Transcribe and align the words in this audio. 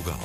Portugal. 0.00 0.18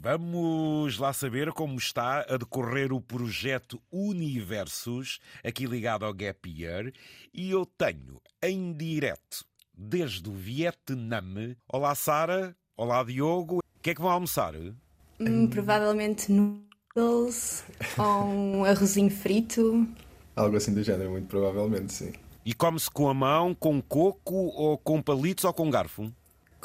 Vamos 0.00 0.98
lá 0.98 1.12
saber 1.12 1.52
como 1.52 1.76
está 1.76 2.20
a 2.20 2.36
decorrer 2.36 2.92
o 2.92 3.00
projeto 3.00 3.80
Universos, 3.90 5.18
aqui 5.44 5.66
ligado 5.66 6.04
ao 6.04 6.14
Gap 6.14 6.48
Year, 6.48 6.92
e 7.34 7.50
eu 7.50 7.66
tenho 7.66 8.20
em 8.42 8.72
direto 8.72 9.44
desde 9.76 10.28
o 10.28 10.32
Vietnã. 10.32 11.56
Olá, 11.68 11.94
Sara. 11.94 12.56
Olá, 12.76 13.02
Diogo. 13.02 13.58
O 13.58 13.82
que 13.82 13.90
é 13.90 13.94
que 13.94 14.00
vão 14.00 14.10
almoçar? 14.10 14.54
Hum, 15.18 15.48
provavelmente 15.48 16.30
noodles 16.30 17.64
ou 17.98 18.26
um 18.26 18.64
arrozinho 18.64 19.10
frito. 19.10 19.88
Algo 20.36 20.56
assim 20.56 20.72
do 20.72 20.82
género, 20.82 21.10
muito 21.10 21.26
provavelmente, 21.26 21.92
sim. 21.92 22.12
E 22.44 22.54
come-se 22.54 22.88
com 22.90 23.08
a 23.08 23.14
mão, 23.14 23.54
com 23.54 23.82
coco, 23.82 24.34
ou 24.34 24.78
com 24.78 25.02
palitos 25.02 25.44
ou 25.44 25.52
com 25.52 25.68
garfo? 25.68 26.12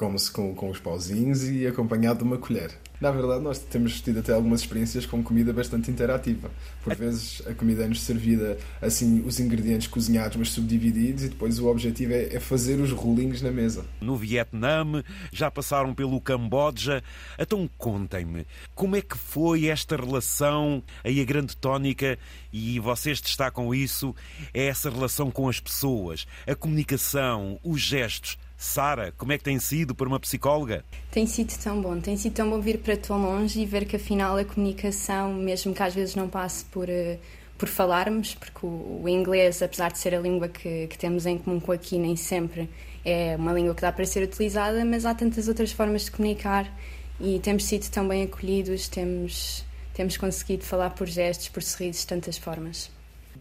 Come-se 0.01 0.31
com, 0.31 0.55
com 0.55 0.71
os 0.71 0.79
pauzinhos 0.79 1.47
e 1.47 1.67
acompanhado 1.67 2.17
de 2.17 2.25
uma 2.25 2.39
colher. 2.39 2.71
Na 2.99 3.11
verdade, 3.11 3.43
nós 3.43 3.59
temos 3.59 4.01
tido 4.01 4.19
até 4.19 4.33
algumas 4.33 4.61
experiências 4.61 5.05
com 5.05 5.21
comida 5.21 5.53
bastante 5.53 5.91
interativa. 5.91 6.49
Por 6.83 6.95
vezes, 6.95 7.43
a 7.45 7.53
comida 7.53 7.83
é-nos 7.83 8.01
servida 8.01 8.57
assim, 8.81 9.21
os 9.23 9.39
ingredientes 9.39 9.85
cozinhados, 9.85 10.37
mas 10.37 10.49
subdivididos, 10.49 11.25
e 11.25 11.29
depois 11.29 11.59
o 11.59 11.67
objetivo 11.67 12.13
é, 12.13 12.33
é 12.33 12.39
fazer 12.39 12.79
os 12.79 12.91
rolinhos 12.91 13.43
na 13.43 13.51
mesa. 13.51 13.85
No 14.01 14.17
Vietnã, 14.17 15.03
já 15.31 15.51
passaram 15.51 15.93
pelo 15.93 16.19
Camboja. 16.19 17.03
Então, 17.37 17.69
contem-me, 17.77 18.47
como 18.73 18.95
é 18.95 19.01
que 19.01 19.15
foi 19.15 19.67
esta 19.67 19.95
relação, 19.95 20.81
aí 21.03 21.21
a 21.21 21.25
grande 21.25 21.55
tónica, 21.55 22.17
e 22.51 22.79
vocês 22.79 23.21
destacam 23.21 23.71
isso, 23.71 24.15
é 24.51 24.65
essa 24.65 24.89
relação 24.89 25.29
com 25.29 25.47
as 25.47 25.59
pessoas, 25.59 26.25
a 26.47 26.55
comunicação, 26.55 27.59
os 27.63 27.79
gestos. 27.79 28.35
Sara, 28.61 29.11
como 29.17 29.31
é 29.31 29.39
que 29.39 29.43
tem 29.43 29.57
sido 29.57 29.95
para 29.95 30.07
uma 30.07 30.19
psicóloga? 30.19 30.85
Tem 31.09 31.25
sido 31.25 31.51
tão 31.57 31.81
bom, 31.81 31.99
tem 31.99 32.15
sido 32.15 32.33
tão 32.33 32.47
bom 32.47 32.61
vir 32.61 32.77
para 32.77 32.95
tão 32.95 33.19
longe 33.19 33.59
e 33.59 33.65
ver 33.65 33.85
que 33.85 33.95
afinal 33.95 34.37
a 34.37 34.45
comunicação, 34.45 35.33
mesmo 35.33 35.73
que 35.73 35.81
às 35.81 35.95
vezes 35.95 36.13
não 36.13 36.29
passe 36.29 36.63
por, 36.65 36.87
uh, 36.87 37.17
por 37.57 37.67
falarmos, 37.67 38.35
porque 38.35 38.63
o, 38.63 39.01
o, 39.03 39.09
inglês, 39.09 39.63
apesar 39.63 39.91
de 39.91 39.97
ser 39.97 40.13
a 40.13 40.19
língua 40.19 40.47
que, 40.47 40.85
que 40.85 40.95
temos 40.95 41.25
em 41.25 41.39
comum 41.39 41.59
com 41.59 41.71
aqui, 41.71 41.97
nem 41.97 42.15
sempre 42.15 42.69
é 43.03 43.35
uma 43.35 43.51
língua 43.51 43.73
que 43.73 43.81
dá 43.81 43.91
para 43.91 44.05
ser 44.05 44.21
utilizada, 44.21 44.85
mas 44.85 45.07
há 45.07 45.15
tantas 45.15 45.47
outras 45.47 45.71
formas 45.71 46.05
de 46.05 46.11
comunicar 46.11 46.71
e 47.19 47.39
temos 47.39 47.63
sido 47.63 47.89
tão 47.89 48.07
bem 48.07 48.21
acolhidos, 48.21 48.87
temos, 48.87 49.65
temos 49.91 50.17
conseguido 50.17 50.63
falar 50.63 50.91
por 50.91 51.07
gestos, 51.07 51.49
por 51.49 51.63
sorrisos, 51.63 52.01
de 52.01 52.07
tantas 52.07 52.37
formas. 52.37 52.91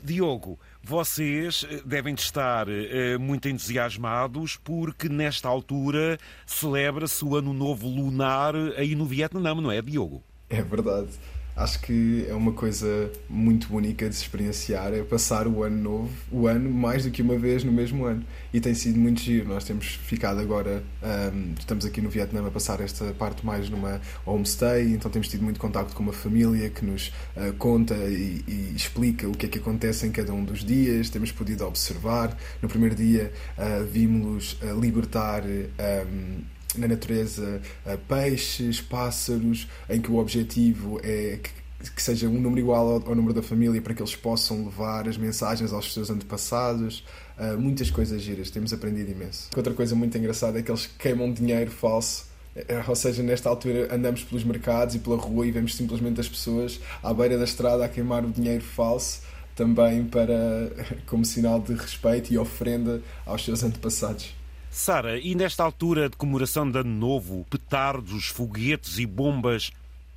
Diogo, 0.03 0.59
vocês 0.83 1.67
eh, 1.69 1.83
devem 1.85 2.15
estar 2.15 2.69
eh, 2.69 3.19
muito 3.19 3.49
entusiasmados 3.49 4.57
porque 4.57 5.09
nesta 5.09 5.49
altura 5.49 6.19
celebra-se 6.47 7.25
o 7.25 7.37
Ano 7.37 7.53
Novo 7.53 7.89
Lunar 7.89 8.55
aí 8.77 8.95
no 8.95 9.07
Vietnã, 9.07 9.55
não 9.55 9.71
é, 9.71 9.81
Diogo? 9.83 10.23
É 10.49 10.63
verdade 10.63 11.11
acho 11.61 11.79
que 11.81 12.25
é 12.27 12.35
uma 12.35 12.53
coisa 12.53 13.13
muito 13.29 13.75
única 13.77 14.09
de 14.09 14.15
se 14.15 14.23
experienciar, 14.23 14.95
é 14.95 15.03
passar 15.03 15.47
o 15.47 15.63
ano 15.63 15.77
novo, 15.77 16.11
o 16.33 16.47
ano 16.47 16.71
mais 16.71 17.05
do 17.05 17.11
que 17.11 17.21
uma 17.21 17.37
vez 17.37 17.63
no 17.63 17.71
mesmo 17.71 18.07
ano. 18.07 18.25
E 18.53 18.61
tem 18.61 18.73
sido 18.73 18.99
muito 18.99 19.21
giro. 19.21 19.49
Nós 19.49 19.65
temos 19.65 19.87
ficado 19.87 20.41
agora, 20.41 20.83
um, 21.03 21.55
estamos 21.59 21.85
aqui 21.85 22.01
no 22.01 22.09
Vietnã 22.09 22.47
a 22.47 22.51
passar 22.51 22.81
esta 22.81 23.13
parte 23.13 23.45
mais 23.45 23.69
numa 23.69 24.01
homestay, 24.25 24.95
então 24.95 25.11
temos 25.11 25.29
tido 25.29 25.45
muito 25.45 25.61
contacto 25.61 25.95
com 25.95 26.03
uma 26.03 26.15
família 26.15 26.71
que 26.71 26.85
nos 26.85 27.09
uh, 27.37 27.53
conta 27.59 27.95
e, 27.95 28.43
e, 28.49 28.73
explica 28.75 29.29
o 29.29 29.33
que 29.33 29.45
é 29.45 29.49
que 29.49 29.59
acontece 29.59 30.07
em 30.07 30.11
cada 30.11 30.33
um 30.33 30.43
dos 30.43 30.65
dias. 30.65 31.11
Temos 31.11 31.31
podido 31.31 31.67
observar. 31.67 32.37
No 32.63 32.69
primeiro 32.69 32.95
dia 32.95 33.33
uh, 33.59 33.85
vimos 33.85 34.59
uh, 34.63 34.81
libertar. 34.81 35.43
Um, 35.45 36.41
na 36.77 36.87
natureza 36.87 37.61
peixes, 38.07 38.81
pássaros, 38.81 39.67
em 39.89 40.01
que 40.01 40.09
o 40.09 40.19
objetivo 40.19 41.01
é 41.03 41.41
que, 41.43 41.51
que 41.89 42.03
seja 42.03 42.29
um 42.29 42.41
número 42.41 42.61
igual 42.61 42.87
ao, 42.89 43.09
ao, 43.09 43.15
número 43.15 43.33
da 43.33 43.43
família 43.43 43.81
para 43.81 43.95
que 43.95 44.03
eles 44.03 44.15
possam 44.15 44.65
levar 44.65 45.09
as 45.09 45.17
mensagens 45.17 45.73
aos 45.73 45.93
seus 45.93 46.11
antepassados. 46.11 47.05
Uh, 47.39 47.59
muitas 47.59 47.91
coisas 47.91 48.21
giras, 48.21 48.51
temos 48.51 48.73
aprendido 48.73 49.11
imenso. 49.11 49.49
Outra 49.57 49.73
coisa 49.73 49.95
muito 49.95 50.17
engraçada 50.19 50.59
é 50.59 50.63
que 50.63 50.71
eles 50.71 50.87
queimam 50.87 51.33
dinheiro 51.33 51.71
falso. 51.71 52.27
Eh, 52.55 52.85
ou 52.87 52.97
seja, 52.97 53.23
nesta 53.23 53.49
altura 53.49 53.95
andamos 53.95 54.25
pelos 54.25 54.45
mercados 54.45 54.95
e 54.95 54.99
pela 54.99 55.17
rua 55.17 55.47
e 55.47 55.51
vemos 55.51 55.75
simplesmente 55.75 56.21
as 56.21 56.29
pessoas 56.29 56.81
à 57.03 57.15
beira 57.15 57.39
da 57.39 57.45
estrada 57.45 57.85
a 57.85 57.89
queimar 57.89 58.25
o 58.25 58.31
dinheiro 58.31 58.65
falso 58.65 59.23
também 59.55 60.05
para 60.05 60.71
como 61.07 61.25
sinal 61.25 61.61
de 61.61 61.75
respeito 61.75 62.33
e 62.33 62.39
ofrenda 62.39 63.03
aos 63.25 63.45
seus 63.45 63.63
antepassados. 63.63 64.35
Sara, 64.71 65.19
e 65.19 65.35
nesta 65.35 65.65
altura 65.65 66.09
de 66.09 66.17
comemoração 66.17 66.71
de 66.71 66.79
Ano 66.79 66.91
Novo, 66.91 67.45
petardos, 67.51 68.29
foguetes 68.29 68.99
e 68.99 69.07
bombas 69.07 69.73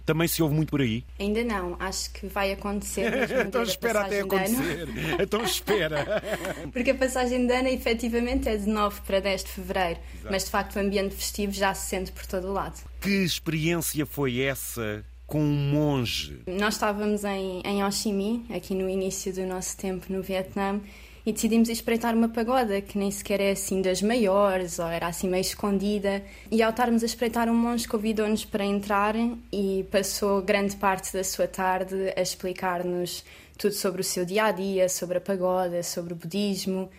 também 0.05 0.27
se 0.27 0.41
ouve 0.41 0.55
muito 0.55 0.69
por 0.69 0.81
aí? 0.81 1.03
Ainda 1.19 1.43
não, 1.43 1.75
acho 1.79 2.11
que 2.11 2.27
vai 2.27 2.51
acontecer. 2.51 3.11
então 3.47 3.63
espera 3.63 4.01
até 4.01 4.21
acontecer. 4.21 4.87
então 5.21 5.43
espera. 5.43 6.21
Porque 6.71 6.91
a 6.91 6.95
passagem 6.95 7.45
de 7.45 7.53
ano 7.53 7.67
efetivamente 7.69 8.49
é 8.49 8.57
de 8.57 8.67
9 8.67 9.01
para 9.01 9.19
10 9.19 9.43
de 9.43 9.51
fevereiro, 9.51 9.99
Exato. 10.13 10.31
mas 10.31 10.45
de 10.45 10.51
facto 10.51 10.75
o 10.75 10.79
ambiente 10.79 11.15
festivo 11.15 11.51
já 11.51 11.73
se 11.73 11.89
sente 11.89 12.11
por 12.11 12.25
todo 12.25 12.47
o 12.47 12.53
lado. 12.53 12.79
Que 13.01 13.23
experiência 13.23 14.05
foi 14.05 14.41
essa 14.41 15.03
com 15.25 15.41
um 15.41 15.71
monge? 15.71 16.41
Nós 16.47 16.75
estávamos 16.75 17.23
em, 17.23 17.61
em 17.65 17.83
Ho 17.83 17.91
Chi 17.91 18.11
Minh, 18.11 18.45
aqui 18.53 18.75
no 18.75 18.89
início 18.89 19.33
do 19.33 19.45
nosso 19.45 19.77
tempo 19.77 20.11
no 20.11 20.21
Vietnã, 20.21 20.79
e 21.25 21.31
decidimos 21.31 21.69
espreitar 21.69 22.13
uma 22.13 22.27
pagoda 22.27 22.81
que 22.81 22.97
nem 22.97 23.09
sequer 23.09 23.39
é 23.39 23.51
assim 23.51 23.81
das 23.81 24.01
maiores 24.01 24.77
ou 24.77 24.87
era 24.87 25.07
assim 25.07 25.29
meio 25.29 25.41
escondida. 25.41 26.23
E 26.51 26.61
ao 26.61 26.71
estarmos 26.71 27.01
a 27.01 27.05
espreitar, 27.05 27.47
um 27.49 27.55
monge 27.55 27.87
convidou-nos 27.87 28.43
para 28.43 28.65
entrar 28.65 29.15
e 29.51 29.85
passou 29.89 30.41
grande 30.41 30.75
parte 30.75 31.13
da 31.13 31.23
sua 31.23 31.47
tarde 31.47 32.13
a 32.15 32.21
explicar-nos 32.21 33.23
tudo 33.57 33.73
sobre 33.73 34.01
o 34.01 34.03
seu 34.03 34.25
dia 34.25 34.45
a 34.45 34.51
dia, 34.51 34.89
sobre 34.89 35.17
a 35.17 35.21
pagoda, 35.21 35.81
sobre 35.81 36.13
o 36.13 36.15
budismo. 36.15 36.89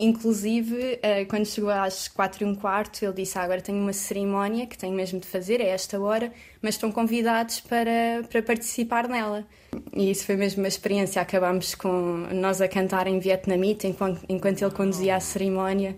Inclusive, 0.00 0.98
eh, 1.02 1.24
quando 1.26 1.46
chegou 1.46 1.70
às 1.70 2.08
quatro 2.08 2.44
e 2.44 2.46
um 2.46 2.54
quarto, 2.54 3.04
ele 3.04 3.12
disse: 3.12 3.38
ah, 3.38 3.42
Agora 3.42 3.60
tenho 3.60 3.78
uma 3.78 3.92
cerimónia 3.92 4.66
que 4.66 4.76
tenho 4.76 4.94
mesmo 4.94 5.20
de 5.20 5.26
fazer, 5.26 5.60
é 5.60 5.68
esta 5.68 6.00
hora, 6.00 6.32
mas 6.60 6.74
estão 6.74 6.90
convidados 6.90 7.60
para, 7.60 8.24
para 8.28 8.42
participar 8.42 9.08
nela. 9.08 9.46
E 9.92 10.10
isso 10.10 10.26
foi 10.26 10.36
mesmo 10.36 10.62
uma 10.62 10.68
experiência. 10.68 11.22
Acabámos 11.22 11.74
com 11.74 12.26
nós 12.32 12.60
a 12.60 12.68
cantar 12.68 13.06
em 13.06 13.18
vietnamita 13.18 13.86
enquanto, 13.86 14.24
enquanto 14.28 14.62
ele 14.62 14.72
conduzia 14.72 15.16
a 15.16 15.20
cerimónia. 15.20 15.96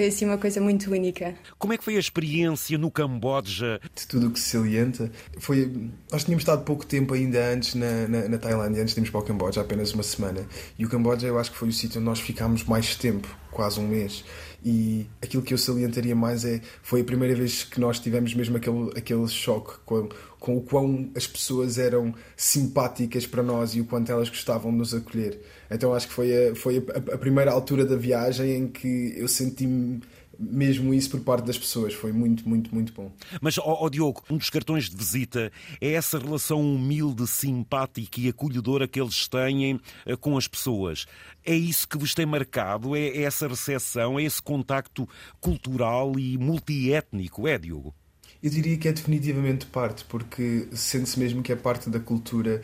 Foi 0.00 0.06
assim 0.06 0.24
uma 0.24 0.38
coisa 0.38 0.62
muito 0.62 0.90
única. 0.90 1.34
Como 1.58 1.74
é 1.74 1.76
que 1.76 1.84
foi 1.84 1.94
a 1.96 1.98
experiência 1.98 2.78
no 2.78 2.90
Camboja? 2.90 3.78
De 3.94 4.06
tudo 4.06 4.28
o 4.28 4.30
que 4.30 4.40
se 4.40 4.48
salienta, 4.48 5.12
foi. 5.38 5.70
Nós 6.10 6.24
tínhamos 6.24 6.40
estado 6.40 6.64
pouco 6.64 6.86
tempo 6.86 7.12
ainda 7.12 7.52
antes 7.52 7.74
na, 7.74 8.08
na, 8.08 8.26
na 8.26 8.38
Tailândia, 8.38 8.80
antes 8.80 8.94
de 8.94 9.00
irmos 9.00 9.10
para 9.10 9.20
o 9.20 9.22
Camboja, 9.22 9.60
apenas 9.60 9.92
uma 9.92 10.02
semana. 10.02 10.46
E 10.78 10.86
o 10.86 10.88
Camboja 10.88 11.26
eu 11.26 11.38
acho 11.38 11.52
que 11.52 11.58
foi 11.58 11.68
o 11.68 11.72
sítio 11.72 11.98
onde 11.98 12.06
nós 12.06 12.18
ficámos 12.18 12.64
mais 12.64 12.96
tempo, 12.96 13.28
quase 13.50 13.80
um 13.80 13.86
mês. 13.86 14.24
E 14.64 15.06
aquilo 15.22 15.42
que 15.42 15.54
eu 15.54 15.58
salientaria 15.58 16.14
mais 16.14 16.44
é. 16.44 16.60
Foi 16.82 17.00
a 17.00 17.04
primeira 17.04 17.34
vez 17.34 17.64
que 17.64 17.80
nós 17.80 17.98
tivemos 17.98 18.34
mesmo 18.34 18.56
aquele, 18.56 18.90
aquele 18.96 19.26
choque 19.28 19.74
com, 19.84 20.08
com 20.38 20.56
o 20.56 20.60
quão 20.60 21.10
as 21.16 21.26
pessoas 21.26 21.78
eram 21.78 22.14
simpáticas 22.36 23.26
para 23.26 23.42
nós 23.42 23.74
e 23.74 23.80
o 23.80 23.84
quanto 23.84 24.12
elas 24.12 24.28
gostavam 24.28 24.70
de 24.70 24.78
nos 24.78 24.94
acolher. 24.94 25.40
Então 25.70 25.94
acho 25.94 26.08
que 26.08 26.14
foi 26.14 26.48
a, 26.48 26.54
foi 26.54 26.78
a, 26.78 27.14
a 27.14 27.18
primeira 27.18 27.50
altura 27.50 27.84
da 27.84 27.96
viagem 27.96 28.54
em 28.54 28.68
que 28.68 29.14
eu 29.16 29.28
senti-me 29.28 30.00
mesmo 30.40 30.94
isso 30.94 31.10
por 31.10 31.20
parte 31.20 31.44
das 31.44 31.58
pessoas. 31.58 31.92
Foi 31.92 32.12
muito, 32.12 32.48
muito, 32.48 32.74
muito 32.74 32.92
bom. 32.92 33.12
Mas, 33.40 33.58
ó, 33.58 33.88
Diogo, 33.88 34.24
um 34.30 34.38
dos 34.38 34.48
cartões 34.48 34.88
de 34.88 34.96
visita 34.96 35.52
é 35.80 35.92
essa 35.92 36.18
relação 36.18 36.60
humilde, 36.60 37.26
simpática 37.26 38.20
e 38.20 38.28
acolhedora 38.28 38.88
que 38.88 39.00
eles 39.00 39.28
têm 39.28 39.74
uh, 39.74 40.16
com 40.18 40.38
as 40.38 40.48
pessoas. 40.48 41.06
É 41.44 41.54
isso 41.54 41.86
que 41.86 41.98
vos 41.98 42.14
tem 42.14 42.24
marcado? 42.24 42.96
É, 42.96 43.08
é 43.08 43.22
essa 43.22 43.46
recepção? 43.46 44.18
É 44.18 44.22
esse 44.22 44.40
contacto 44.40 45.06
cultural 45.40 46.18
e 46.18 46.38
multiétnico? 46.38 47.46
É, 47.46 47.58
Diogo? 47.58 47.94
Eu 48.42 48.48
diria 48.48 48.78
que 48.78 48.88
é 48.88 48.92
definitivamente 48.92 49.66
parte, 49.66 50.02
porque 50.06 50.66
sente-se 50.72 51.18
mesmo 51.18 51.42
que 51.42 51.52
é 51.52 51.56
parte 51.56 51.90
da 51.90 52.00
cultura 52.00 52.62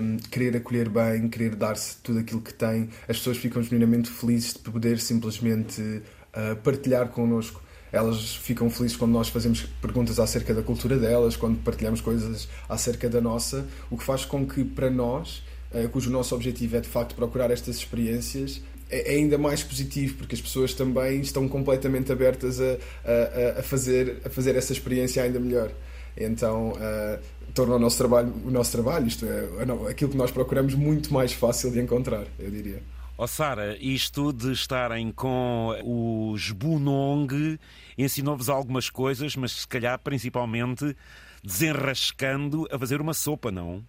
um, 0.00 0.16
querer 0.28 0.56
acolher 0.56 0.88
bem, 0.88 1.28
querer 1.28 1.54
dar-se 1.54 1.98
tudo 1.98 2.18
aquilo 2.18 2.40
que 2.40 2.52
tem. 2.52 2.88
As 3.02 3.18
pessoas 3.18 3.36
ficam 3.36 3.62
genuinamente 3.62 4.10
felizes 4.10 4.54
de 4.54 4.58
poder 4.58 4.98
simplesmente 4.98 6.02
uh, 6.36 6.56
partilhar 6.56 7.08
connosco. 7.08 7.62
Elas 7.92 8.34
ficam 8.34 8.68
felizes 8.68 8.96
quando 8.96 9.12
nós 9.12 9.28
fazemos 9.28 9.62
perguntas 9.80 10.18
acerca 10.18 10.52
da 10.52 10.62
cultura 10.62 10.98
delas, 10.98 11.36
quando 11.36 11.62
partilhamos 11.62 12.00
coisas 12.00 12.48
acerca 12.68 13.08
da 13.08 13.20
nossa, 13.20 13.66
o 13.88 13.96
que 13.96 14.02
faz 14.02 14.24
com 14.24 14.46
que, 14.46 14.64
para 14.64 14.90
nós, 14.90 15.44
uh, 15.72 15.88
cujo 15.90 16.10
nosso 16.10 16.34
objetivo 16.34 16.76
é 16.76 16.80
de 16.80 16.88
facto 16.88 17.14
procurar 17.14 17.50
estas 17.50 17.76
experiências, 17.76 18.60
é, 18.90 19.14
é 19.14 19.16
ainda 19.16 19.38
mais 19.38 19.62
positivo 19.62 20.14
porque 20.16 20.34
as 20.34 20.40
pessoas 20.40 20.74
também 20.74 21.20
estão 21.20 21.48
completamente 21.48 22.12
abertas 22.12 22.60
a, 22.60 22.76
a, 23.04 23.60
a 23.60 23.62
fazer, 23.62 24.20
a 24.24 24.30
fazer 24.30 24.56
essa 24.56 24.72
experiência 24.72 25.22
ainda 25.22 25.38
melhor. 25.38 25.70
Então 26.16 26.72
uh, 26.72 27.18
torna 27.52 27.76
o 27.76 27.78
nosso 27.78 27.98
trabalho, 27.98 28.32
o 28.44 28.50
nosso 28.50 28.72
trabalho, 28.72 29.06
isto 29.06 29.26
é, 29.26 29.90
aquilo 29.90 30.10
que 30.10 30.16
nós 30.16 30.30
procuramos, 30.30 30.74
muito 30.74 31.12
mais 31.12 31.32
fácil 31.32 31.70
de 31.70 31.80
encontrar, 31.80 32.26
eu 32.38 32.50
diria. 32.50 32.82
Ó 33.16 33.24
oh, 33.24 33.26
Sara, 33.28 33.76
isto 33.80 34.32
de 34.32 34.50
estarem 34.50 35.12
com 35.12 35.68
os 35.84 36.50
Bunong 36.50 37.60
ensinou-vos 37.96 38.48
algumas 38.48 38.90
coisas, 38.90 39.36
mas 39.36 39.52
se 39.52 39.68
calhar 39.68 39.96
principalmente 40.00 40.96
desenrascando 41.44 42.66
a 42.72 42.78
fazer 42.78 43.00
uma 43.00 43.14
sopa, 43.14 43.52
não? 43.52 43.84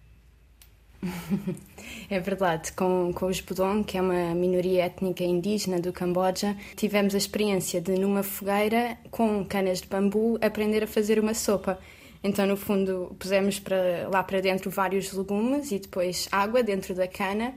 É 2.08 2.20
verdade, 2.20 2.72
com, 2.72 3.12
com 3.12 3.26
os 3.26 3.40
Budong, 3.40 3.82
que 3.82 3.98
é 3.98 4.00
uma 4.00 4.34
minoria 4.34 4.84
étnica 4.84 5.24
indígena 5.24 5.80
do 5.80 5.92
Camboja, 5.92 6.56
tivemos 6.76 7.14
a 7.14 7.18
experiência 7.18 7.80
de, 7.80 7.98
numa 7.98 8.22
fogueira, 8.22 8.96
com 9.10 9.44
canas 9.44 9.80
de 9.80 9.88
bambu, 9.88 10.38
aprender 10.40 10.84
a 10.84 10.86
fazer 10.86 11.18
uma 11.18 11.34
sopa. 11.34 11.78
Então, 12.22 12.46
no 12.46 12.56
fundo, 12.56 13.14
pusemos 13.18 13.58
para, 13.58 14.08
lá 14.12 14.22
para 14.22 14.40
dentro 14.40 14.70
vários 14.70 15.12
legumes 15.12 15.72
e 15.72 15.80
depois 15.80 16.28
água 16.30 16.62
dentro 16.62 16.94
da 16.94 17.08
cana. 17.08 17.54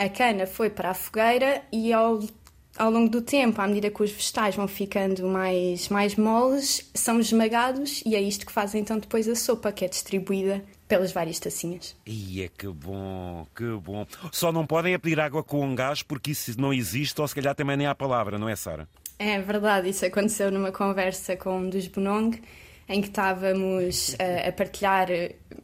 A 0.00 0.08
cana 0.08 0.46
foi 0.46 0.70
para 0.70 0.92
a 0.92 0.94
fogueira 0.94 1.62
e 1.70 1.92
ao, 1.92 2.20
ao 2.78 2.90
longo 2.90 3.10
do 3.10 3.20
tempo, 3.20 3.60
à 3.60 3.66
medida 3.68 3.90
que 3.90 4.02
os 4.02 4.10
vegetais 4.10 4.56
vão 4.56 4.66
ficando 4.66 5.28
mais, 5.28 5.90
mais 5.90 6.16
moles, 6.16 6.90
são 6.94 7.20
esmagados 7.20 8.02
e 8.06 8.16
é 8.16 8.22
isto 8.22 8.46
que 8.46 8.50
faz 8.50 8.74
então 8.74 8.98
depois 8.98 9.28
a 9.28 9.34
sopa, 9.34 9.70
que 9.70 9.84
é 9.84 9.88
distribuída 9.88 10.64
pelas 10.88 11.12
várias 11.12 11.38
tacinhas. 11.38 11.94
Ia, 12.06 12.48
que 12.48 12.66
bom, 12.68 13.46
que 13.54 13.76
bom. 13.76 14.06
Só 14.32 14.50
não 14.50 14.66
podem 14.66 14.94
é 14.94 14.98
pedir 14.98 15.20
água 15.20 15.44
com 15.44 15.74
gás 15.74 16.02
porque 16.02 16.30
isso 16.30 16.58
não 16.58 16.72
existe 16.72 17.20
ou 17.20 17.28
se 17.28 17.34
calhar 17.34 17.54
também 17.54 17.76
nem 17.76 17.86
há 17.86 17.94
palavra, 17.94 18.38
não 18.38 18.48
é, 18.48 18.56
Sara? 18.56 18.88
É 19.18 19.38
verdade, 19.38 19.90
isso 19.90 20.06
aconteceu 20.06 20.50
numa 20.50 20.72
conversa 20.72 21.36
com 21.36 21.58
um 21.58 21.68
dos 21.68 21.86
Bunong 21.88 22.40
em 22.90 23.00
que 23.00 23.06
estávamos 23.06 24.16
a, 24.18 24.48
a 24.48 24.52
partilhar, 24.52 25.08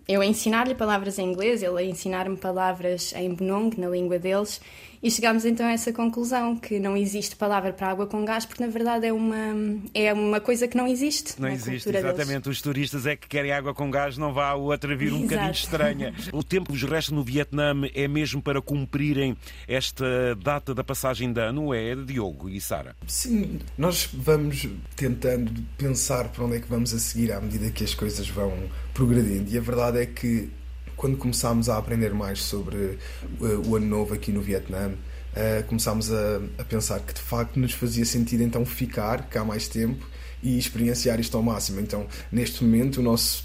eu 0.07 0.21
a 0.21 0.27
ensinar-lhe 0.27 0.77
palavras 0.77 1.19
em 1.19 1.29
inglês, 1.29 1.61
ele 1.61 1.77
a 1.77 1.83
ensinar-me 1.83 2.37
palavras 2.37 3.13
em 3.15 3.35
Bunong, 3.35 3.77
na 3.77 3.89
língua 3.89 4.17
deles, 4.17 4.61
e 5.03 5.11
chegámos 5.11 5.45
então 5.45 5.67
a 5.67 5.73
essa 5.73 5.93
conclusão 5.93 6.57
que 6.57 6.79
não 6.79 6.97
existe 6.97 7.37
palavra 7.37 7.73
para 7.73 7.89
água 7.89 8.07
com 8.07 8.25
gás, 8.25 8.45
porque 8.45 8.65
na 8.65 8.71
verdade 8.71 9.07
é 9.07 9.13
uma, 9.13 9.55
é 9.95 10.13
uma 10.13 10.41
coisa 10.41 10.67
que 10.67 10.77
não 10.77 10.87
existe. 10.87 11.41
Não 11.41 11.49
existe, 11.49 11.89
exatamente. 11.89 12.45
Deles. 12.45 12.47
Os 12.47 12.63
turistas 12.63 13.07
é 13.07 13.17
que 13.17 13.29
querem 13.29 13.53
água 13.53 13.75
com 13.75 13.91
gás, 13.91 14.17
não 14.17 14.33
vá 14.33 14.49
a 14.49 14.55
outra 14.55 14.97
vir 14.97 15.13
um 15.13 15.17
Exato. 15.17 15.29
bocadinho 15.29 15.53
estranha. 15.53 16.15
O 16.33 16.43
tempo 16.43 16.67
que 16.67 16.73
vos 16.73 16.83
resta 16.83 17.15
no 17.15 17.23
Vietnã 17.23 17.73
é 17.95 18.07
mesmo 18.07 18.43
para 18.43 18.61
cumprirem 18.61 19.37
esta 19.67 20.35
data 20.35 20.75
da 20.75 20.85
passagem 20.85 21.33
de 21.33 21.41
ano, 21.41 21.73
é, 21.73 21.95
Diogo 21.95 22.49
e 22.49 22.61
Sara? 22.61 22.95
Sim, 23.07 23.59
nós 23.79 24.09
vamos 24.13 24.69
tentando 24.95 25.51
pensar 25.79 26.29
para 26.29 26.45
onde 26.45 26.57
é 26.57 26.61
que 26.61 26.69
vamos 26.69 26.93
a 26.93 26.99
seguir 26.99 27.33
à 27.33 27.41
medida 27.41 27.71
que 27.71 27.85
as 27.85 27.95
coisas 27.95 28.29
vão 28.29 28.53
progredindo. 28.93 29.51
E 29.51 29.59
a 29.59 29.61
verdade 29.61 29.99
é 29.99 30.07
que 30.07 30.51
quando 30.97 31.17
começámos 31.17 31.69
a 31.69 31.77
aprender 31.77 32.15
mais 32.15 32.43
sobre 32.43 32.99
uh, 33.41 33.69
o 33.69 33.77
Ano 33.77 33.87
Novo 33.87 34.15
aqui 34.15 34.33
no 34.33 34.41
Vietnã, 34.41 34.89
uh, 34.89 35.65
começámos 35.67 36.11
a, 36.11 36.41
a, 36.59 36.65
pensar 36.65 37.01
que 37.01 37.13
de 37.13 37.21
facto 37.21 37.61
nos 37.61 37.73
fazia 37.73 38.05
sentido 38.05 38.43
então 38.43 38.65
ficar 38.65 39.29
cá 39.29 39.45
mais 39.45 39.69
tempo 39.69 40.07
e 40.43 40.59
experienciar 40.59 41.21
isto 41.21 41.37
ao 41.37 41.43
máximo. 41.43 41.81
Então, 41.81 42.07
neste 42.33 42.65
momento, 42.65 42.99
o 42.99 43.03
nosso 43.03 43.45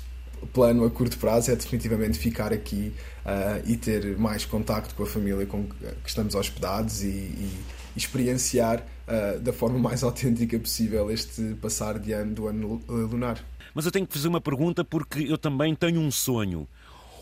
plano 0.54 0.86
a 0.86 0.90
curto 0.90 1.18
prazo 1.18 1.52
é 1.52 1.56
definitivamente 1.56 2.18
ficar 2.18 2.52
aqui 2.52 2.94
uh, 3.26 3.62
e 3.70 3.76
ter 3.78 4.18
mais 4.18 4.46
contacto 4.46 4.96
com 4.96 5.04
a 5.04 5.06
família 5.06 5.46
com 5.46 5.66
que 5.66 6.10
estamos 6.10 6.36
hospedados 6.36 7.04
e, 7.04 7.08
e 7.08 7.52
experienciar 7.96 8.86
uh, 9.08 9.40
da 9.40 9.54
forma 9.54 9.78
mais 9.80 10.04
autêntica 10.04 10.58
possível 10.58 11.12
este 11.12 11.56
passar 11.62 12.00
de 12.00 12.14
ano 12.14 12.34
do 12.34 12.48
ano 12.48 12.82
lunar. 12.88 13.44
Mas 13.74 13.86
eu 13.86 13.92
tenho 13.92 14.06
que 14.06 14.14
fazer 14.14 14.28
uma 14.28 14.42
pergunta 14.42 14.84
porque 14.84 15.24
eu 15.24 15.38
também 15.38 15.76
tenho 15.76 16.02
um 16.02 16.12
sonho 16.12 16.68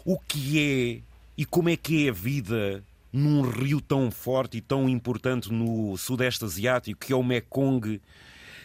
o 0.10 0.18
que 0.18 0.60
é 0.60 1.02
e 1.38 1.46
como 1.46 1.70
é 1.70 1.78
que 1.78 2.08
é 2.08 2.10
a 2.10 2.12
vida 2.12 2.84
num 3.14 3.44
rio 3.44 3.80
tão 3.80 4.10
forte 4.10 4.58
e 4.58 4.62
tão 4.62 4.90
importante 4.90 5.54
no 5.54 5.96
Sudeste 5.98 6.44
Asiático, 6.44 7.06
que 7.06 7.14
é 7.14 7.16
o 7.16 7.22
Mekong. 7.22 8.02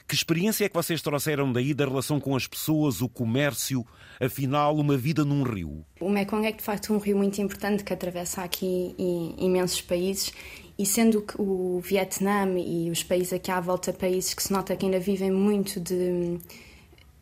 Que 0.09 0.15
experiência 0.15 0.65
é 0.65 0.71
que 0.71 0.75
vocês 0.75 1.03
trouxeram 1.03 1.53
daí 1.53 1.75
da 1.75 1.85
relação 1.85 2.19
com 2.19 2.35
as 2.35 2.47
pessoas, 2.47 3.03
o 3.03 3.11
comércio, 3.11 3.85
afinal, 4.19 4.75
uma 4.77 4.97
vida 4.97 5.23
num 5.23 5.43
rio? 5.43 5.85
O 6.01 6.09
Mekong 6.09 6.47
é 6.47 6.53
de 6.53 6.63
facto 6.63 6.95
um 6.95 6.99
rio 6.99 7.19
muito 7.19 7.39
importante 7.43 7.85
que 7.85 7.93
atravessa 7.93 8.43
aqui 8.43 8.95
imensos 9.37 9.83
países 9.83 10.33
e 10.79 10.87
sendo 10.87 11.21
que 11.21 11.35
o 11.39 11.79
Vietnã 11.81 12.49
e 12.59 12.91
os 12.91 13.03
países 13.03 13.35
aqui 13.35 13.51
à 13.51 13.61
volta, 13.61 13.93
países 13.93 14.33
que 14.33 14.43
se 14.43 14.51
nota 14.51 14.75
que 14.75 14.87
ainda 14.87 14.99
vivem 14.99 15.31
muito 15.31 15.79
de 15.79 16.39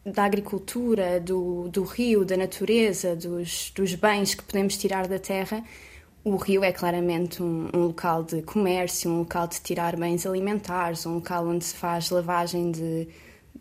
da 0.04 0.24
agricultura, 0.24 1.20
do, 1.20 1.68
do 1.68 1.84
rio, 1.84 2.24
da 2.24 2.36
natureza, 2.36 3.14
dos, 3.14 3.72
dos 3.74 3.94
bens 3.94 4.34
que 4.34 4.42
podemos 4.42 4.76
tirar 4.76 5.06
da 5.06 5.18
terra, 5.18 5.62
o 6.24 6.36
rio 6.36 6.62
é 6.62 6.72
claramente 6.72 7.42
um, 7.42 7.68
um, 7.74 7.86
local 7.86 8.22
de 8.22 8.42
comércio, 8.42 9.10
um 9.10 9.18
local 9.20 9.46
de 9.48 9.60
tirar 9.60 9.96
bens 9.96 10.24
alimentares, 10.24 11.04
um 11.04 11.14
local 11.14 11.46
onde 11.48 11.64
se 11.64 11.74
faz 11.74 12.10
lavagem 12.10 12.70
de, 12.70 13.08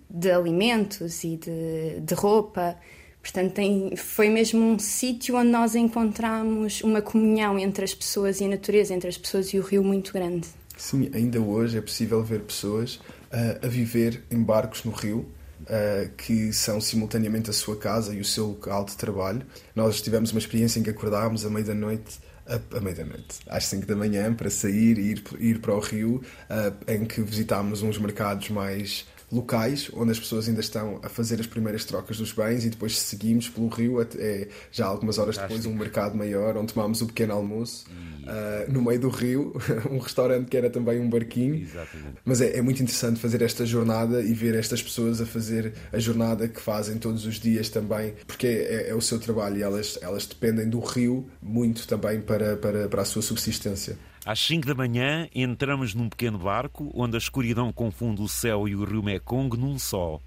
de 0.10 0.32
alimentos 0.32 1.24
e 1.24 1.38
de, 1.38 2.00
de 2.02 2.14
roupa. 2.14 2.76
Portanto, 3.22 3.54
tem, 3.54 3.96
foi 3.96 4.30
mesmo 4.30 4.60
um 4.60 4.80
sítio 4.80 5.36
onde 5.36 5.50
nós 5.50 5.76
encontramos 5.76 6.82
uma 6.82 7.02
comunhão 7.02 7.58
entre 7.58 7.84
as 7.84 7.94
pessoas 7.94 8.42
e 8.42 8.46
a 8.46 8.48
natureza, 8.48 8.94
entre 8.94 9.10
as 9.10 9.18
pessoas 9.18 9.48
e 9.50 9.60
o 9.60 9.62
rio 9.62 9.84
muito 9.84 10.14
grande. 10.14 10.48
Sim, 10.78 11.10
ainda 11.14 11.40
hoje 11.40 11.78
é 11.78 11.82
possível 11.82 12.24
ver 12.24 12.42
pessoas 12.42 12.96
uh, 12.96 13.64
a 13.64 13.68
viver 13.68 14.24
em 14.32 14.42
barcos 14.42 14.84
no 14.84 14.92
rio 14.92 15.28
uh, 15.72 16.10
que 16.18 16.52
são 16.52 16.82
simultaneamente 16.82 17.50
a 17.50 17.54
sua 17.54 17.78
casa 17.78 18.14
e 18.14 18.20
o 18.20 18.26
seu 18.26 18.48
local 18.48 18.86
de 18.86 18.98
trabalho. 18.98 19.42
Nós 19.74 20.02
tivemos 20.02 20.32
uma 20.32 20.40
experiência 20.40 20.80
em 20.80 20.84
que 20.84 20.90
acordámos 20.90 21.46
à 21.46 21.50
meia 21.50 21.66
da 21.66 21.74
noite 21.74 22.20
à 22.46 22.80
meia 22.82 22.96
da 22.96 23.06
noite, 23.06 23.40
às 23.48 23.66
5 23.66 23.86
da 23.86 23.96
manhã, 23.96 24.34
para 24.34 24.50
sair 24.50 24.98
e 24.98 25.12
ir, 25.12 25.24
ir 25.40 25.60
para 25.60 25.74
o 25.74 25.80
Rio, 25.80 26.16
uh, 26.16 26.92
em 26.92 27.06
que 27.06 27.22
visitámos 27.22 27.82
uns 27.82 27.98
mercados 27.98 28.50
mais 28.50 29.06
locais 29.32 29.90
onde 29.94 30.12
as 30.12 30.20
pessoas 30.20 30.48
ainda 30.48 30.60
estão 30.60 31.00
a 31.02 31.10
fazer 31.10 31.40
as 31.40 31.48
primeiras 31.48 31.86
trocas 31.86 32.18
dos 32.18 32.34
bens 32.34 32.66
e 32.66 32.70
depois 32.70 33.00
seguimos 33.00 33.48
pelo 33.48 33.68
rio 33.70 34.00
até 34.00 34.50
já 34.72 34.86
algumas 34.86 35.18
horas 35.18 35.38
depois 35.38 35.66
um 35.66 35.74
mercado 35.74 36.18
maior 36.18 36.58
onde 36.58 36.74
tomámos 36.74 37.02
o 37.02 37.08
pequeno 37.08 37.34
almoço 37.34 37.86
uh, 38.24 38.72
no 38.72 38.82
meio 38.82 39.00
do 39.00 39.10
rio 39.10 39.54
um 39.90 40.00
restaurante 40.00 40.50
que 40.50 40.58
era 40.58 40.70
também 40.70 41.00
um 41.00 41.10
barquinho. 41.10 41.56
Exatamente. 41.56 42.18
mas 42.26 42.42
é, 42.42 42.58
é, 42.58 42.62
muito 42.62 42.84
interessante 42.84 43.20
fazer 43.20 43.42
esta 43.42 43.66
jornada 43.66 44.22
e 44.22 44.34
ver 44.34 44.56
estas 44.56 44.82
pessoas 44.82 45.22
a 45.22 45.26
fazer 45.26 45.74
a 45.92 46.00
jornada 46.00 46.48
que 46.48 46.60
fazem 46.60 46.98
todos 46.98 47.26
os 47.26 47.40
dias 47.40 47.70
também 47.70 48.14
porque 48.28 48.48
é, 48.48 48.90
é 48.90 48.96
o 48.96 49.02
seu 49.02 49.20
trabalho 49.20 49.58
e 49.58 49.64
elas, 49.64 49.98
elas 50.02 50.26
dependem 50.26 50.70
do 50.70 50.80
rio 50.80 51.30
muito 51.42 51.88
também 51.88 52.22
para, 52.22 52.58
para, 52.58 52.90
para 52.90 53.02
a 53.02 53.06
sua 53.06 53.22
subsistência 53.22 53.98
às 54.24 54.40
5 54.40 54.68
da 54.68 54.76
manhã, 54.76 55.28
entramos 55.34 55.96
num 55.96 56.08
pequeno 56.08 56.38
barco 56.38 56.92
onde 56.94 57.16
a 57.16 57.18
escuridão 57.18 57.74
confunde 57.74 58.22
o 58.22 58.28
céu 58.28 58.68
e 58.68 58.76
o 58.76 58.84
rio 58.84 59.02
Mekong 59.02 59.58
num 59.58 59.80
só. 59.80 60.20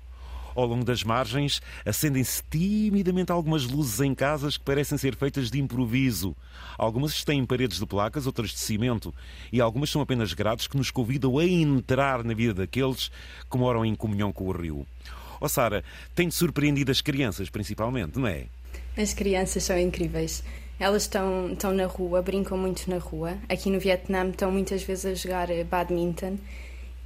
Ao 0.55 0.67
longo 0.67 0.85
das 0.85 1.05
margens, 1.05 1.61
acendem-se 1.85 2.43
timidamente 2.51 3.31
algumas 3.31 3.65
luzes 3.65 4.01
em 4.01 4.15
casas 4.15 4.57
que 4.57 4.65
parecem 4.65 4.99
ser 4.99 5.15
feitas 5.17 5.51
de 5.51 5.61
improviso. 5.61 6.35
Algumas 6.77 7.23
têm 7.25 7.47
paredes 7.47 7.79
de 7.79 7.87
placas, 7.87 8.27
outras 8.27 8.51
de 8.51 8.59
cimento, 8.59 9.15
e 9.53 9.61
algumas 9.61 9.91
são 9.91 10.01
apenas 10.01 10.33
grades 10.33 10.67
que 10.67 10.77
nos 10.77 10.91
convidam 10.91 11.39
a 11.39 11.45
entrar 11.45 12.25
na 12.25 12.35
vida 12.35 12.55
daqueles 12.55 13.11
que 13.51 13.59
moram 13.59 13.85
em 13.85 13.95
comunhão 13.95 14.33
com 14.33 14.49
o 14.49 14.53
rio. 14.53 14.87
Oh, 15.41 15.49
Sara, 15.49 15.85
tem-te 16.15 16.35
surpreendido 16.35 16.91
as 16.91 17.01
crianças, 17.01 17.51
principalmente, 17.51 18.19
não 18.19 18.27
é? 18.27 18.47
As 18.97 19.13
crianças 19.13 19.65
são 19.65 19.79
incríveis. 19.79 20.43
Elas 20.79 21.03
estão, 21.03 21.53
estão 21.53 21.73
na 21.73 21.87
rua, 21.87 22.21
brincam 22.21 22.59
muito 22.59 22.91
na 22.91 22.99
rua. 22.99 23.39
Aqui 23.49 23.71
no 23.71 23.79
Vietnã 23.79 24.29
estão 24.29 24.51
muitas 24.51 24.83
vezes 24.83 25.07
a 25.07 25.15
jogar 25.15 25.51
eh, 25.51 25.65
badminton 25.65 26.37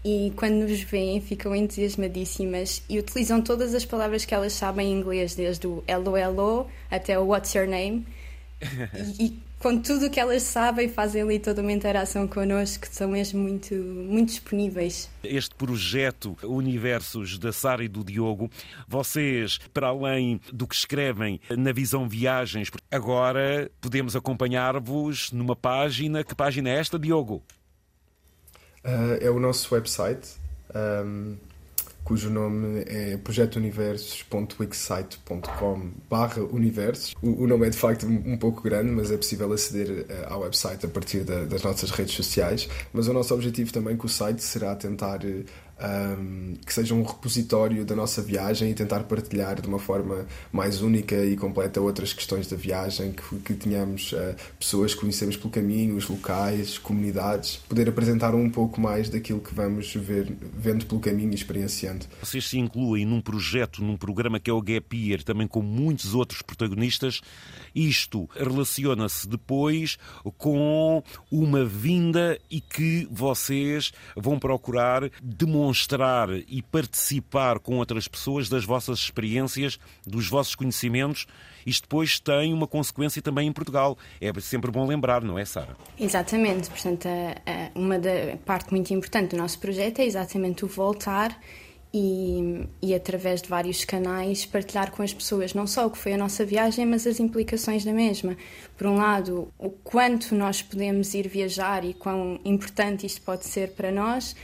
e 0.05 0.33
quando 0.37 0.67
nos 0.67 0.81
veem 0.81 1.21
ficam 1.21 1.55
entusiasmadíssimas 1.55 2.83
e 2.89 2.99
utilizam 2.99 3.43
todas 3.43 3.75
as 3.75 3.85
palavras 3.85 4.25
que 4.25 4.35
elas 4.35 4.53
sabem 4.53 4.93
em 4.93 4.99
inglês, 4.99 5.35
desde 5.35 5.67
o 5.67 5.83
hello 5.87 6.17
hello 6.17 6.67
até 6.91 7.19
o 7.19 7.27
what's 7.27 7.55
your 7.55 7.67
name. 7.67 8.07
e, 9.19 9.27
e 9.27 9.39
com 9.59 9.81
tudo 9.81 10.07
o 10.07 10.11
que 10.11 10.21
elas 10.21 10.43
sabem, 10.43 10.89
fazem 10.89 11.23
ali 11.23 11.39
toda 11.39 11.61
uma 11.61 11.73
interação 11.73 12.29
connosco, 12.29 12.89
que 12.89 12.95
são 12.95 13.09
mesmo 13.09 13.41
muito, 13.41 13.75
muito 13.75 14.29
disponíveis. 14.31 15.11
Este 15.23 15.55
projeto 15.55 16.37
Universos 16.43 17.39
da 17.39 17.53
Sara 17.53 17.83
e 17.85 17.89
do 17.89 18.05
Diogo, 18.05 18.51
vocês, 18.87 19.59
para 19.73 19.89
além 19.89 20.41
do 20.53 20.67
que 20.67 20.75
escrevem 20.75 21.41
na 21.51 21.73
Visão 21.73 22.09
Viagens, 22.09 22.71
agora 22.91 23.71
podemos 23.81 24.15
acompanhar-vos 24.15 25.33
numa 25.33 25.57
página. 25.57 26.23
Que 26.23 26.35
página 26.35 26.71
é 26.71 26.79
esta, 26.79 26.99
Diogo? 26.99 27.43
Uh, 28.85 29.19
é 29.21 29.31
o 29.31 29.41
nosso 29.41 29.75
website. 29.75 30.37
Um 30.75 31.48
cujo 32.09 32.31
nome 32.31 32.85
é 32.87 33.19
projetouniversos.wixsite.com 33.19 35.91
barra 36.09 36.43
universos. 36.43 37.15
O, 37.21 37.47
nome 37.47 37.67
é 37.67 37.71
de 37.71 37.77
facto 37.77 38.07
um, 38.07 38.39
pouco 38.39 38.63
grande, 38.63 38.91
mas 38.91 39.13
é 39.13 39.17
possível 39.19 39.53
aceder 39.53 39.91
uh, 39.91 40.33
ao 40.33 40.41
website 40.41 40.87
a 40.87 40.89
partir 40.89 41.23
da, 41.23 41.45
das 41.45 41.63
nossas 41.63 41.91
redes 41.91 42.15
sociais. 42.15 42.67
Mas 42.95 43.09
o 43.09 43.13
nosso 43.13 43.35
objetivo 43.35 43.71
também 43.75 43.95
com 43.95 44.07
o 44.07 44.09
site 44.09 44.43
será 44.43 44.75
tentar 44.75 45.23
uh, 45.23 45.45
um, 45.81 46.55
que 46.67 46.73
seja 46.73 46.95
um 46.95 47.03
repositório 47.03 47.85
da 47.85 47.95
nossa 47.95 48.21
viagem 48.21 48.71
e 48.71 48.75
tentar 48.75 49.05
partilhar 49.05 49.61
de 49.61 49.69
uma 49.69 49.79
forma 49.79 50.27
mais 50.53 50.83
única 50.83 51.25
e 51.25 51.37
completa 51.37 51.81
outras 51.81 52.13
questões 52.13 52.49
da 52.49 52.57
viagem, 52.57 53.13
que, 53.13 53.37
que 53.39 53.55
tenhamos 53.55 54.13
uh, 54.13 54.35
pessoas 54.59 54.95
que 54.95 55.01
conhecemos 55.01 55.37
pelo 55.37 55.51
caminho, 55.51 55.97
os 55.97 56.09
locais, 56.09 56.79
comunidades, 56.79 57.57
poder 57.69 57.89
apresentar 57.89 58.35
um 58.35 58.51
pouco 58.51 58.81
mais 58.81 59.09
daquilo 59.09 59.41
que 59.41 59.55
vamos 59.55 59.95
ver, 59.95 60.33
vendo 60.57 60.87
pelo 60.87 61.01
caminho 61.01 61.31
e 61.31 61.35
experienciando. 61.35 62.07
Vocês 62.21 62.49
se 62.49 62.59
incluem 62.59 63.05
num 63.05 63.21
projeto, 63.21 63.83
num 63.83 63.97
programa 63.97 64.41
que 64.41 64.51
é 64.51 64.53
o 64.53 64.63
Gap 64.63 64.97
Year, 64.97 65.23
também 65.23 65.47
com 65.47 65.63
muitos 65.63 66.15
outros 66.15 66.43
protagonistas. 66.43 67.21
Isto 67.75 68.29
relaciona-se 68.35 69.29
depois 69.29 69.99
com 70.37 71.03
uma 71.31 71.65
vinda 71.65 72.39
e 72.51 72.61
que 72.61 73.07
vocês 73.11 73.93
vão 74.17 74.39
procurar 74.39 75.11
demonstrar 75.23 75.68
demonstrar 75.69 76.31
e 76.31 76.63
participar 76.63 77.59
com 77.59 77.77
outras 77.77 78.09
pessoas 78.09 78.49
das 78.49 78.65
vossas 78.65 78.99
experiências, 78.99 79.79
dos 80.07 80.29
vossos 80.29 80.55
conhecimentos. 80.55 81.27
Isto 81.67 81.83
depois 81.83 82.19
tem 82.19 82.55
uma 82.55 82.67
consequência 82.67 83.21
também 83.21 83.49
em 83.49 83.53
Portugal. 83.53 83.99
É 84.21 84.33
sempre 84.41 84.71
bom 84.71 84.87
lembrar, 84.87 85.23
não 85.23 85.39
é, 85.39 85.45
Sara? 85.45 85.77
Exatamente. 86.01 86.71
Portanto, 86.71 87.07
uma 87.75 87.99
da 87.99 88.39
parte 88.47 88.71
muito 88.71 88.93
importante 88.95 89.33
do 89.33 89.37
nosso 89.37 89.59
projeto 89.59 89.99
é 89.99 90.07
exatamente 90.07 90.65
o 90.65 90.69
voltar 90.69 91.39
e, 91.93 92.67
e, 92.83 92.95
através 92.95 93.43
de 93.43 93.49
vários 93.49 93.85
canais 93.85 94.45
partilhar 94.45 94.91
com 94.91 95.03
as 95.03 95.13
pessoas 95.13 95.55
não 95.55 95.67
só 95.67 95.87
o 95.87 95.91
que 95.91 95.99
foi 95.99 96.15
a 96.15 96.19
nossa 96.19 96.45
viagem, 96.45 96.85
mas 96.87 97.07
as 97.07 97.21
implicações 97.21 97.85
da 97.85 97.93
mesma. 97.93 98.37
Por 98.77 98.87
um 98.87 98.97
lado, 98.97 99.53
o 99.59 99.71
quanto 99.71 100.35
nós 100.35 100.63
podemos 100.63 101.15
ir 101.15 101.29
viajar 101.29 101.85
e 101.85 101.93
quão 101.95 102.41
importante 102.45 103.07
isto 103.07 103.21
pode 103.23 103.47
ser 103.47 103.71
para 103.73 103.91
nós, 103.91 104.35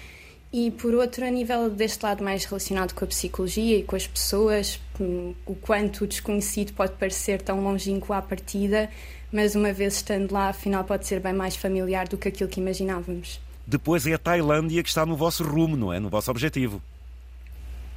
e 0.56 0.70
por 0.70 0.94
outro, 0.94 1.26
a 1.26 1.30
nível 1.30 1.68
deste 1.68 2.04
lado 2.04 2.22
mais 2.22 2.44
relacionado 2.44 2.94
com 2.94 3.04
a 3.04 3.08
psicologia 3.08 3.78
e 3.78 3.82
com 3.82 3.96
as 3.96 4.06
pessoas, 4.06 4.78
hum, 5.00 5.34
o 5.44 5.56
quanto 5.56 6.04
o 6.04 6.06
desconhecido 6.06 6.72
pode 6.74 6.92
parecer 6.92 7.42
tão 7.42 7.64
longínquo 7.64 8.12
à 8.12 8.22
partida, 8.22 8.88
mas 9.32 9.56
uma 9.56 9.72
vez 9.72 9.96
estando 9.96 10.30
lá, 10.30 10.50
afinal 10.50 10.84
pode 10.84 11.08
ser 11.08 11.18
bem 11.18 11.32
mais 11.32 11.56
familiar 11.56 12.06
do 12.06 12.16
que 12.16 12.28
aquilo 12.28 12.48
que 12.48 12.60
imaginávamos. 12.60 13.40
Depois 13.66 14.06
é 14.06 14.12
a 14.12 14.18
Tailândia 14.18 14.80
que 14.84 14.88
está 14.88 15.04
no 15.04 15.16
vosso 15.16 15.42
rumo, 15.42 15.76
não 15.76 15.92
é? 15.92 15.98
No 15.98 16.08
vosso 16.08 16.30
objetivo. 16.30 16.80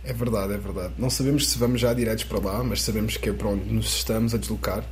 É 0.04 0.12
verdade, 0.12 0.54
é 0.54 0.58
verdade. 0.58 0.96
Não 0.98 1.12
sabemos 1.12 1.48
se 1.48 1.60
vamos 1.60 1.80
já 1.80 1.94
diretos 1.94 2.24
para 2.24 2.40
lá, 2.40 2.64
mas 2.64 2.82
sabemos 2.82 3.18
que 3.18 3.30
é 3.30 3.34
para 3.34 3.50
onde 3.50 3.72
nos 3.72 3.98
estamos 3.98 4.34
a 4.34 4.38
deslocar. 4.40 4.84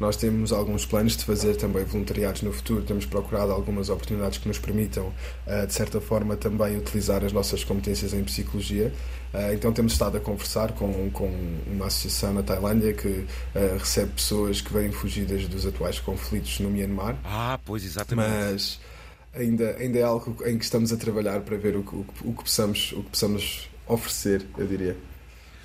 Nós 0.00 0.16
temos 0.16 0.52
alguns 0.52 0.84
planos 0.84 1.16
de 1.16 1.24
fazer 1.24 1.56
também 1.56 1.84
voluntariados 1.84 2.42
no 2.42 2.52
futuro, 2.52 2.82
temos 2.82 3.06
procurado 3.06 3.52
algumas 3.52 3.88
oportunidades 3.88 4.38
que 4.38 4.48
nos 4.48 4.58
permitam, 4.58 5.12
eh, 5.46 5.66
de 5.66 5.72
certa 5.72 6.00
forma, 6.00 6.36
também 6.36 6.76
utilizar 6.76 7.24
as 7.24 7.32
nossas 7.32 7.62
competências 7.64 8.12
em 8.12 8.24
psicologia. 8.24 8.92
Eh, 9.32 9.54
então 9.54 9.72
temos 9.72 9.92
estado 9.92 10.16
a 10.16 10.20
conversar 10.20 10.72
com, 10.72 11.10
com 11.10 11.30
uma 11.66 11.86
associação 11.86 12.32
na 12.34 12.42
Tailândia 12.42 12.92
que 12.92 13.26
eh, 13.54 13.76
recebe 13.78 14.12
pessoas 14.12 14.60
que 14.60 14.72
vêm 14.72 14.90
fugidas 14.90 15.46
dos 15.46 15.66
atuais 15.66 15.98
conflitos 15.98 16.60
no 16.60 16.70
Myanmar. 16.70 17.16
Ah, 17.24 17.58
pois 17.64 17.84
exatamente. 17.84 18.28
Mas 18.28 18.80
ainda, 19.34 19.76
ainda 19.76 19.98
é 19.98 20.02
algo 20.02 20.36
em 20.44 20.58
que 20.58 20.64
estamos 20.64 20.92
a 20.92 20.96
trabalhar 20.96 21.40
para 21.40 21.56
ver 21.56 21.76
o 21.76 21.82
que, 21.82 21.94
o, 21.94 22.06
o 22.24 22.32
que, 22.32 22.44
possamos, 22.44 22.92
o 22.92 23.02
que 23.02 23.10
possamos 23.10 23.68
oferecer, 23.86 24.46
eu 24.56 24.66
diria. 24.66 24.96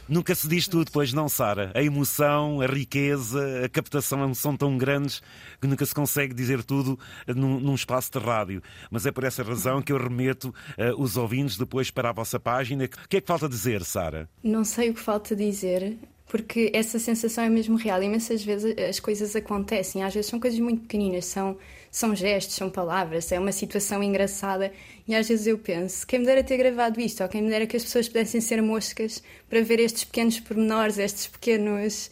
Nunca 0.09 0.33
se 0.33 0.47
diz 0.47 0.67
tudo, 0.67 0.89
pois 0.91 1.13
não, 1.13 1.29
Sara? 1.29 1.71
A 1.75 1.83
emoção, 1.83 2.61
a 2.61 2.65
riqueza, 2.65 3.63
a 3.63 3.69
captação 3.69 4.33
são 4.33 4.57
tão 4.57 4.75
grandes 4.75 5.21
que 5.61 5.67
nunca 5.67 5.85
se 5.85 5.93
consegue 5.93 6.33
dizer 6.33 6.63
tudo 6.63 6.97
num, 7.27 7.59
num 7.59 7.75
espaço 7.75 8.11
de 8.11 8.17
rádio. 8.17 8.63
Mas 8.89 9.05
é 9.05 9.11
por 9.11 9.23
essa 9.23 9.43
razão 9.43 9.83
que 9.83 9.91
eu 9.91 9.97
remeto 9.97 10.49
uh, 10.49 10.99
os 10.99 11.15
ouvintes 11.15 11.57
depois 11.57 11.91
para 11.91 12.09
a 12.09 12.13
vossa 12.13 12.39
página. 12.39 12.85
O 12.85 13.07
que 13.07 13.17
é 13.17 13.21
que 13.21 13.27
falta 13.27 13.47
dizer, 13.47 13.83
Sara? 13.83 14.27
Não 14.43 14.63
sei 14.63 14.89
o 14.89 14.95
que 14.95 14.99
falta 14.99 15.35
dizer 15.35 15.95
porque 16.29 16.69
essa 16.75 16.99
sensação 16.99 17.43
é 17.43 17.49
mesmo 17.49 17.75
real. 17.75 18.01
Imensas 18.03 18.43
vezes 18.43 18.77
as 18.77 18.99
coisas 18.99 19.35
acontecem, 19.35 20.03
às 20.03 20.13
vezes 20.13 20.29
são 20.29 20.39
coisas 20.39 20.59
muito 20.59 20.83
pequeninas, 20.83 21.25
são, 21.25 21.57
são 21.89 22.15
gestos, 22.15 22.55
são 22.55 22.69
palavras, 22.69 23.31
é 23.31 23.39
uma 23.39 23.51
situação 23.51 24.01
engraçada. 24.03 24.71
E 25.07 25.15
às 25.15 25.27
vezes 25.27 25.47
eu 25.47 25.57
penso: 25.57 26.05
quem 26.05 26.19
me 26.19 26.25
dera 26.27 26.43
ter 26.43 26.55
gravado 26.57 27.01
isto, 27.01 27.23
ou 27.23 27.27
quem 27.27 27.41
me 27.41 27.49
dera 27.49 27.65
que 27.65 27.75
as 27.75 27.83
pessoas 27.83 28.07
pudessem 28.07 28.39
ser 28.39 28.61
moscas 28.61 29.23
para 29.49 29.61
ver 29.61 29.79
estes 29.79 30.03
pequenos 30.03 30.39
pormenores, 30.39 30.99
estes 30.99 31.25
pequenos 31.25 32.11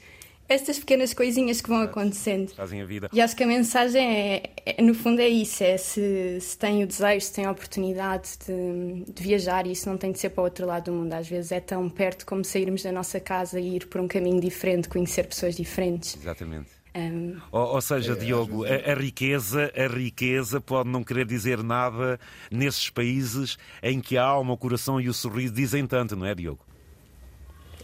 estas 0.50 0.80
pequenas 0.80 1.14
coisinhas 1.14 1.62
que 1.62 1.70
vão 1.70 1.82
acontecendo. 1.82 2.50
Fazem 2.54 2.82
a 2.82 2.86
vida. 2.86 3.10
E 3.12 3.20
acho 3.22 3.36
que 3.36 3.44
a 3.44 3.48
mensagem 3.48 4.02
é, 4.02 4.54
é 4.66 4.82
no 4.82 4.94
fundo 4.94 5.22
é 5.22 5.28
isso, 5.28 5.64
é 5.64 5.78
se, 5.78 6.40
se 6.40 6.58
tem 6.58 6.84
o 6.84 6.88
desejo, 6.88 7.26
se 7.26 7.34
tem 7.34 7.46
a 7.46 7.52
oportunidade 7.52 8.30
de, 8.46 9.12
de, 9.12 9.24
viajar, 9.24 9.68
e 9.68 9.72
isso 9.72 9.90
não 9.90 9.98
tem 9.98 10.12
de 10.12 10.20
ser 10.20 10.30
para 10.30 10.42
o 10.42 10.46
outro 10.46 10.66
lado 10.66 10.86
do 10.86 10.94
mundo, 10.94 11.14
às 11.14 11.28
vezes 11.28 11.52
é 11.52 11.60
tão 11.60 11.90
perto 11.90 12.26
como 12.26 12.44
sairmos 12.46 12.84
da 12.84 12.92
nossa 12.92 13.20
casa 13.20 13.60
e 13.60 13.76
ir 13.76 13.88
por 13.88 14.00
um 14.00 14.08
caminho 14.08 14.40
diferente, 14.40 14.88
conhecer 14.88 15.28
pessoas 15.28 15.56
diferentes. 15.56 16.16
Exatamente. 16.16 16.78
Um... 16.96 17.38
Ou, 17.52 17.76
ou, 17.76 17.82
seja, 17.82 18.14
é, 18.14 18.16
Diogo, 18.16 18.66
a, 18.66 18.92
a, 18.92 18.96
riqueza, 18.96 19.72
a 19.76 19.88
riqueza 19.88 20.60
pode 20.60 20.90
não 20.90 21.04
querer 21.04 21.26
dizer 21.26 21.62
nada 21.62 22.20
nesses 22.50 22.90
países 22.90 23.58
em 23.84 24.00
que 24.00 24.18
a 24.18 24.24
alma, 24.24 24.54
o 24.54 24.58
coração 24.58 25.00
e 25.00 25.08
o 25.08 25.14
sorriso 25.14 25.54
dizem 25.54 25.86
tanto, 25.86 26.16
não 26.16 26.26
é, 26.26 26.34
Diogo? 26.34 26.66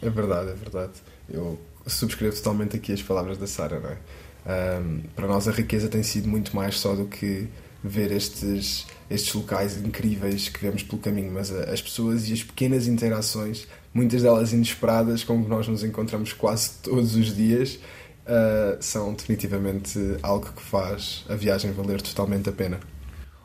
É 0.01 0.09
verdade, 0.09 0.49
é 0.51 0.53
verdade. 0.55 0.93
Eu 1.29 1.59
subscrevo 1.85 2.35
totalmente 2.35 2.75
aqui 2.75 2.93
as 2.93 3.01
palavras 3.01 3.37
da 3.37 3.47
Sara, 3.47 3.79
não 3.79 3.89
é? 3.89 3.97
Um, 4.45 5.01
para 5.15 5.27
nós 5.27 5.47
a 5.47 5.51
riqueza 5.51 5.87
tem 5.87 6.03
sido 6.03 6.27
muito 6.27 6.55
mais 6.55 6.77
só 6.77 6.95
do 6.95 7.05
que 7.05 7.47
ver 7.83 8.11
estes, 8.11 8.85
estes 9.09 9.33
locais 9.33 9.77
incríveis 9.77 10.47
que 10.49 10.59
vemos 10.59 10.83
pelo 10.83 11.01
caminho, 11.01 11.31
mas 11.31 11.51
as 11.51 11.81
pessoas 11.81 12.29
e 12.29 12.33
as 12.33 12.43
pequenas 12.43 12.87
interações, 12.87 13.67
muitas 13.93 14.21
delas 14.21 14.53
inesperadas, 14.53 15.23
com 15.23 15.43
que 15.43 15.49
nós 15.49 15.67
nos 15.67 15.83
encontramos 15.83 16.31
quase 16.31 16.71
todos 16.81 17.15
os 17.15 17.35
dias, 17.35 17.79
uh, 18.25 18.77
são 18.79 19.13
definitivamente 19.13 19.99
algo 20.21 20.49
que 20.51 20.61
faz 20.61 21.25
a 21.27 21.35
viagem 21.35 21.71
valer 21.71 22.01
totalmente 22.01 22.49
a 22.49 22.53
pena. 22.53 22.79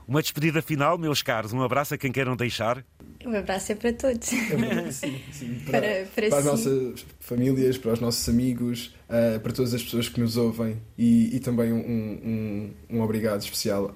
Uma 0.09 0.23
despedida 0.23 0.63
final, 0.63 0.97
meus 0.97 1.21
caros. 1.21 1.53
Um 1.53 1.61
abraço 1.63 1.93
a 1.93 1.99
quem 1.99 2.11
queiram 2.11 2.35
deixar. 2.35 2.83
Um 3.27 3.37
abraço 3.37 3.73
é 3.73 3.75
para 3.75 3.93
todos. 3.93 4.33
É 4.33 4.89
sim, 4.91 5.21
sim. 5.31 5.61
Para, 5.67 5.81
para, 5.81 6.07
para, 6.07 6.29
para 6.31 6.39
as 6.39 6.45
nossas 6.47 7.07
famílias, 7.21 7.77
para 7.77 7.93
os 7.93 8.01
nossos 8.01 8.27
amigos, 8.27 8.95
uh, 9.11 9.39
para 9.39 9.53
todas 9.53 9.75
as 9.75 9.83
pessoas 9.83 10.09
que 10.09 10.19
nos 10.19 10.39
ouvem 10.39 10.81
e, 10.97 11.37
e 11.37 11.41
também 11.41 11.75
um, 11.75 11.79
um, 11.79 12.75
um, 12.89 13.03
obrigado 13.03 13.43
especial 13.43 13.93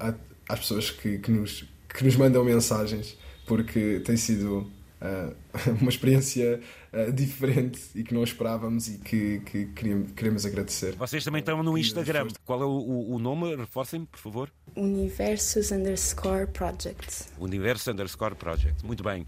às 0.47 0.59
pessoas 0.59 0.91
que, 0.91 1.17
que, 1.19 1.31
nos, 1.31 1.65
que 1.89 2.05
nos 2.05 2.15
mandam 2.17 2.45
mensagens, 2.45 3.17
porque 3.47 4.03
tem 4.05 4.19
sido 4.19 4.71
uh, 5.03 5.35
uma 5.81 5.91
experiência 5.91 6.61
uh, 6.93 7.13
diferente 7.13 7.81
e 7.95 8.03
que 8.03 8.15
não 8.15 8.23
esperávamos 8.23 8.89
e 8.89 8.99
que, 8.99 9.41
que 9.41 9.67
queríamos, 9.67 10.13
queremos 10.13 10.47
agradecer. 10.47 10.95
Vocês 10.97 11.25
também 11.25 11.41
estão 11.41 11.63
no 11.63 11.77
Instagram. 11.77 12.29
Qual 12.45 12.63
é 12.63 12.65
o, 12.65 13.15
o 13.15 13.19
nome? 13.19 13.55
Reforcem, 13.57 14.05
por 14.05 14.19
favor. 14.19 14.51
Universos 14.77 15.73
underscore 15.73 16.47
project. 16.47 17.25
Universo 17.39 17.91
underscore 17.91 18.35
project. 18.35 18.85
Muito 18.85 19.03
bem. 19.03 19.27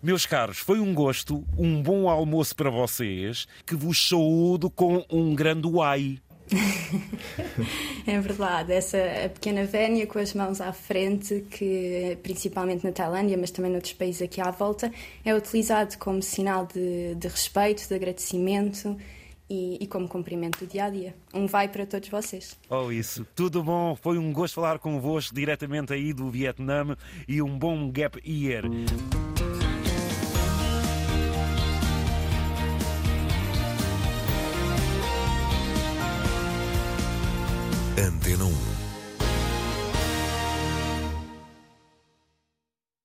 Meus 0.00 0.24
caros, 0.24 0.58
foi 0.58 0.78
um 0.78 0.94
gosto, 0.94 1.44
um 1.56 1.82
bom 1.82 2.08
almoço 2.08 2.54
para 2.54 2.70
vocês, 2.70 3.48
que 3.66 3.74
vos 3.74 4.08
saúdo 4.08 4.70
com 4.70 5.04
um 5.10 5.34
grande 5.34 5.66
uai. 5.66 6.20
é 8.06 8.20
verdade, 8.20 8.72
essa 8.72 8.98
pequena 9.34 9.64
vénia 9.64 10.06
com 10.06 10.18
as 10.18 10.32
mãos 10.34 10.60
à 10.60 10.72
frente, 10.72 11.44
que 11.50 12.18
principalmente 12.22 12.84
na 12.84 12.92
Tailândia, 12.92 13.36
mas 13.36 13.50
também 13.50 13.70
noutros 13.70 13.92
países 13.92 14.22
aqui 14.22 14.40
à 14.40 14.50
volta, 14.50 14.92
é 15.24 15.34
utilizado 15.34 15.96
como 15.98 16.22
sinal 16.22 16.66
de, 16.66 17.14
de 17.14 17.28
respeito, 17.28 17.86
de 17.86 17.94
agradecimento 17.94 18.96
e, 19.48 19.78
e, 19.80 19.86
como 19.86 20.08
cumprimento 20.08 20.64
do 20.64 20.66
dia 20.66 20.84
a 20.84 20.90
dia. 20.90 21.14
Um 21.32 21.46
vai 21.46 21.68
para 21.68 21.86
todos 21.86 22.08
vocês. 22.08 22.56
Oh, 22.68 22.92
isso. 22.92 23.26
Tudo 23.34 23.62
bom. 23.62 23.96
Foi 23.96 24.18
um 24.18 24.32
gosto 24.32 24.54
falar 24.54 24.78
convosco 24.78 25.34
diretamente 25.34 25.92
aí 25.92 26.12
do 26.12 26.30
Vietnã 26.30 26.96
e 27.26 27.40
um 27.40 27.58
bom 27.58 27.90
gap 27.90 28.20
year. 28.26 28.64
Antena 37.98 38.44
1 38.44 38.87